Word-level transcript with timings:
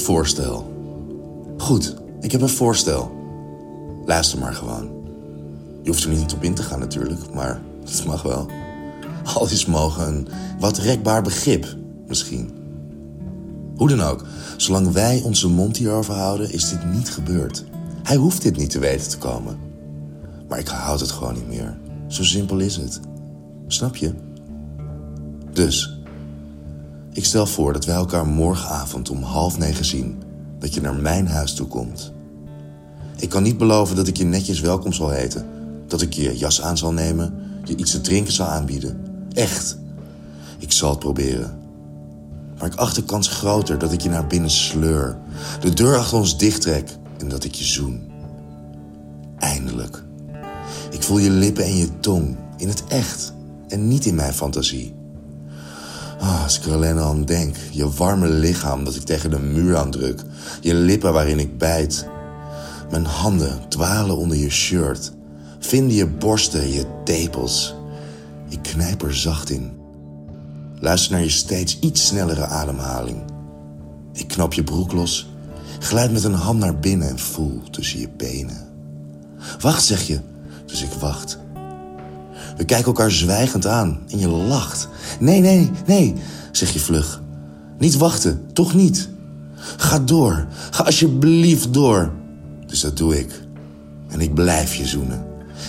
voorstel. 0.00 0.72
Goed, 1.58 1.96
ik 2.20 2.32
heb 2.32 2.40
een 2.40 2.48
voorstel. 2.48 3.10
Luister 4.04 4.38
maar 4.38 4.54
gewoon. 4.54 4.90
Je 5.82 5.90
hoeft 5.90 6.04
er 6.04 6.10
niet 6.10 6.34
op 6.34 6.42
in 6.42 6.54
te 6.54 6.62
gaan 6.62 6.78
natuurlijk, 6.78 7.34
maar 7.34 7.60
het 7.84 8.04
mag 8.06 8.22
wel. 8.22 8.46
Al 9.34 9.50
is 9.50 9.66
mogen 9.66 10.06
een 10.06 10.28
wat 10.58 10.78
rekbaar 10.78 11.22
begrip, 11.22 11.76
misschien. 12.06 12.50
Hoe 13.76 13.88
dan 13.88 14.00
ook, 14.00 14.24
zolang 14.56 14.92
wij 14.92 15.22
onze 15.24 15.48
mond 15.48 15.76
hierover 15.76 16.14
houden, 16.14 16.52
is 16.52 16.70
dit 16.70 16.92
niet 16.92 17.10
gebeurd. 17.10 17.64
Hij 18.02 18.16
hoeft 18.16 18.42
dit 18.42 18.56
niet 18.56 18.70
te 18.70 18.78
weten 18.78 19.08
te 19.08 19.18
komen. 19.18 19.58
Maar 20.48 20.58
ik 20.58 20.68
houd 20.68 21.00
het 21.00 21.10
gewoon 21.10 21.34
niet 21.34 21.48
meer. 21.48 21.78
Zo 22.06 22.24
simpel 22.24 22.58
is 22.58 22.76
het. 22.76 23.00
Snap 23.66 23.96
je? 23.96 24.12
Dus, 25.52 25.99
ik 27.12 27.24
stel 27.24 27.46
voor 27.46 27.72
dat 27.72 27.84
wij 27.84 27.94
elkaar 27.94 28.26
morgenavond 28.26 29.10
om 29.10 29.22
half 29.22 29.58
negen 29.58 29.84
zien. 29.84 30.22
Dat 30.58 30.74
je 30.74 30.80
naar 30.80 30.94
mijn 30.94 31.28
huis 31.28 31.54
toe 31.54 31.66
komt. 31.66 32.12
Ik 33.16 33.28
kan 33.28 33.42
niet 33.42 33.58
beloven 33.58 33.96
dat 33.96 34.06
ik 34.06 34.16
je 34.16 34.24
netjes 34.24 34.60
welkom 34.60 34.92
zal 34.92 35.10
heten. 35.10 35.46
Dat 35.86 36.02
ik 36.02 36.12
je 36.12 36.36
jas 36.36 36.62
aan 36.62 36.78
zal 36.78 36.92
nemen, 36.92 37.34
je 37.64 37.76
iets 37.76 37.90
te 37.90 38.00
drinken 38.00 38.32
zal 38.32 38.46
aanbieden. 38.46 39.00
Echt. 39.32 39.78
Ik 40.58 40.72
zal 40.72 40.90
het 40.90 40.98
proberen. 40.98 41.58
Maar 42.58 42.72
ik 42.72 42.78
acht 42.78 42.94
de 42.94 43.04
kans 43.04 43.28
groter 43.28 43.78
dat 43.78 43.92
ik 43.92 44.00
je 44.00 44.08
naar 44.08 44.26
binnen 44.26 44.50
sleur. 44.50 45.18
De 45.60 45.72
deur 45.72 45.96
achter 45.96 46.18
ons 46.18 46.38
dichttrek 46.38 46.96
en 47.18 47.28
dat 47.28 47.44
ik 47.44 47.54
je 47.54 47.64
zoen. 47.64 48.10
Eindelijk. 49.38 50.02
Ik 50.90 51.02
voel 51.02 51.18
je 51.18 51.30
lippen 51.30 51.64
en 51.64 51.76
je 51.76 52.00
tong. 52.00 52.36
In 52.56 52.68
het 52.68 52.84
echt. 52.88 53.32
En 53.68 53.88
niet 53.88 54.06
in 54.06 54.14
mijn 54.14 54.34
fantasie. 54.34 54.94
Ah, 56.20 56.42
als 56.42 56.58
ik 56.58 56.64
er 56.64 56.72
alleen 56.72 56.98
al 56.98 57.10
aan 57.10 57.24
denk. 57.24 57.56
Je 57.70 57.90
warme 57.90 58.28
lichaam 58.28 58.84
dat 58.84 58.94
ik 58.94 59.02
tegen 59.02 59.30
de 59.30 59.38
muur 59.38 59.76
aandruk. 59.76 60.22
Je 60.60 60.74
lippen 60.74 61.12
waarin 61.12 61.38
ik 61.38 61.58
bijt. 61.58 62.06
Mijn 62.90 63.04
handen 63.04 63.60
dwalen 63.68 64.16
onder 64.16 64.36
je 64.36 64.50
shirt. 64.50 65.12
Vinden 65.58 65.96
je 65.96 66.06
borsten, 66.06 66.72
je 66.72 66.86
tepels. 67.04 67.74
Ik 68.48 68.62
knijp 68.62 69.02
er 69.02 69.16
zacht 69.16 69.50
in. 69.50 69.72
Luister 70.78 71.12
naar 71.12 71.22
je 71.22 71.30
steeds 71.30 71.78
iets 71.78 72.06
snellere 72.06 72.46
ademhaling. 72.46 73.22
Ik 74.12 74.28
knap 74.28 74.52
je 74.52 74.64
broek 74.64 74.92
los, 74.92 75.30
glijd 75.78 76.12
met 76.12 76.24
een 76.24 76.34
hand 76.34 76.58
naar 76.58 76.78
binnen 76.78 77.08
en 77.08 77.18
voel 77.18 77.62
tussen 77.70 78.00
je 78.00 78.08
benen. 78.16 78.68
Wacht, 79.60 79.84
zeg 79.84 80.06
je, 80.06 80.20
dus 80.66 80.82
ik 80.82 80.90
wacht. 80.90 81.38
We 82.56 82.64
kijken 82.64 82.86
elkaar 82.86 83.10
zwijgend 83.10 83.66
aan 83.66 83.98
en 84.08 84.18
je 84.18 84.28
lacht. 84.28 84.88
Nee, 85.20 85.40
nee, 85.40 85.70
nee, 85.86 86.14
zeg 86.52 86.72
je 86.72 86.80
vlug. 86.80 87.22
Niet 87.78 87.96
wachten, 87.96 88.46
toch 88.52 88.74
niet. 88.74 89.08
Ga 89.76 89.98
door, 89.98 90.46
ga 90.70 90.84
alsjeblieft 90.84 91.72
door. 91.72 92.12
Dus 92.66 92.80
dat 92.80 92.96
doe 92.96 93.18
ik. 93.18 93.42
En 94.08 94.20
ik 94.20 94.34
blijf 94.34 94.74
je 94.74 94.86
zoenen. 94.86 95.24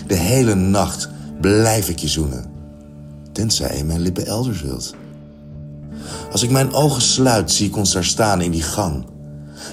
De 0.07 0.15
hele 0.15 0.55
nacht 0.55 1.09
blijf 1.41 1.89
ik 1.89 1.99
je 1.99 2.07
zoenen. 2.07 2.45
Tenzij 3.31 3.77
je 3.77 3.83
mijn 3.83 4.01
lippen 4.01 4.25
elders 4.25 4.61
wilt. 4.61 4.95
Als 6.31 6.43
ik 6.43 6.49
mijn 6.49 6.73
ogen 6.73 7.01
sluit, 7.01 7.51
zie 7.51 7.67
ik 7.67 7.77
ons 7.77 7.91
daar 7.91 8.03
staan 8.03 8.41
in 8.41 8.51
die 8.51 8.61
gang. 8.61 9.05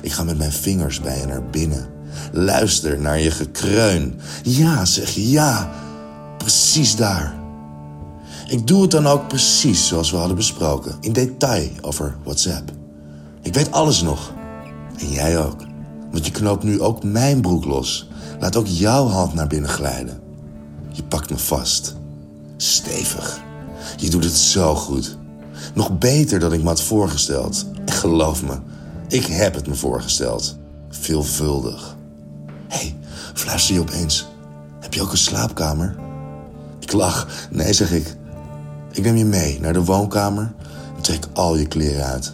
Ik 0.03 0.13
ga 0.13 0.23
met 0.25 0.39
mijn 0.39 0.53
vingers 0.53 1.01
bij 1.01 1.19
je 1.19 1.27
naar 1.27 1.45
binnen. 1.51 1.87
Luister 2.33 3.01
naar 3.01 3.21
je 3.21 3.31
gekreun. 3.31 4.21
Ja, 4.43 4.85
zeg 4.85 5.11
ja. 5.15 5.71
Precies 6.49 6.97
daar. 6.97 7.35
Ik 8.47 8.67
doe 8.67 8.83
het 8.83 8.91
dan 8.91 9.07
ook 9.07 9.29
precies 9.29 9.87
zoals 9.87 10.11
we 10.11 10.17
hadden 10.17 10.37
besproken. 10.37 10.97
In 11.01 11.13
detail 11.13 11.71
over 11.81 12.17
WhatsApp. 12.25 12.71
Ik 13.43 13.55
weet 13.55 13.73
alles 13.73 14.03
nog. 14.03 14.33
En 14.99 15.11
jij 15.11 15.45
ook. 15.45 15.61
Want 16.11 16.27
je 16.27 16.33
knoopt 16.33 16.63
nu 16.63 16.81
ook 16.81 17.03
mijn 17.03 17.41
broek 17.41 17.65
los. 17.65 18.09
Laat 18.41 18.57
ook 18.57 18.67
jouw 18.67 19.07
hand 19.07 19.35
naar 19.35 19.47
binnen 19.47 19.71
glijden. 19.71 20.21
Je 20.93 21.03
pakt 21.03 21.31
me 21.31 21.39
vast. 21.39 21.97
Stevig. 22.57 23.41
Je 23.97 24.11
doet 24.11 24.25
het 24.25 24.37
zo 24.37 24.75
goed. 24.75 25.19
Nog 25.75 25.99
beter 25.99 26.39
dan 26.39 26.53
ik 26.53 26.63
me 26.63 26.69
had 26.69 26.81
voorgesteld. 26.81 27.67
En 27.85 27.93
geloof 28.05 28.43
me, 28.43 28.59
ik 29.09 29.27
heb 29.27 29.55
het 29.55 29.67
me 29.67 29.75
voorgesteld. 29.75 30.57
Veelvuldig. 30.89 31.97
Hé, 32.69 32.77
hey, 32.77 32.97
fluister 33.35 33.75
je 33.75 33.81
opeens. 33.81 34.27
Heb 34.81 34.95
je 34.95 35.03
ook 35.03 35.13
een 35.13 35.19
slaapkamer? 35.19 36.07
Ik 36.89 36.95
lach. 36.95 37.49
Nee, 37.51 37.73
zeg 37.73 37.93
ik. 37.93 38.17
Ik 38.93 39.03
neem 39.03 39.17
je 39.17 39.25
mee 39.25 39.61
naar 39.61 39.73
de 39.73 39.85
woonkamer 39.85 40.53
en 40.97 41.03
trek 41.03 41.27
al 41.33 41.57
je 41.57 41.67
kleren 41.67 42.05
uit. 42.05 42.33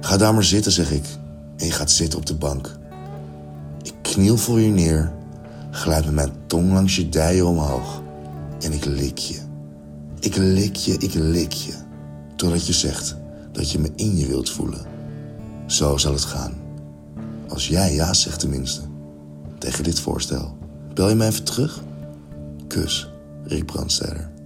Ga 0.00 0.16
daar 0.16 0.34
maar 0.34 0.44
zitten, 0.44 0.72
zeg 0.72 0.92
ik. 0.92 1.04
En 1.56 1.66
je 1.66 1.72
gaat 1.72 1.90
zitten 1.90 2.18
op 2.18 2.26
de 2.26 2.34
bank. 2.34 2.78
Ik 3.82 3.94
kniel 4.02 4.36
voor 4.36 4.60
je 4.60 4.70
neer, 4.70 5.12
glijd 5.70 6.04
met 6.04 6.14
mijn 6.14 6.32
tong 6.46 6.72
langs 6.72 6.96
je 6.96 7.08
dijen 7.08 7.46
omhoog. 7.46 8.02
En 8.60 8.72
ik 8.72 8.84
lik 8.84 9.18
je. 9.18 9.38
Ik 10.20 10.36
lik 10.36 10.76
je, 10.76 10.92
ik 10.98 11.14
lik 11.14 11.52
je. 11.52 11.74
Totdat 12.36 12.66
je 12.66 12.72
zegt 12.72 13.16
dat 13.52 13.70
je 13.70 13.78
me 13.78 13.90
in 13.96 14.16
je 14.16 14.26
wilt 14.26 14.50
voelen. 14.50 14.86
Zo 15.66 15.96
zal 15.96 16.12
het 16.12 16.24
gaan. 16.24 16.54
Als 17.48 17.68
jij 17.68 17.94
ja 17.94 18.14
zegt 18.14 18.40
tenminste. 18.40 18.80
Tegen 19.58 19.84
dit 19.84 20.00
voorstel. 20.00 20.56
Bel 20.94 21.08
je 21.08 21.14
me 21.14 21.26
even 21.26 21.44
terug? 21.44 21.82
Kus, 22.66 23.08
Rick 23.50 23.66
Brandsteder. 23.66 24.37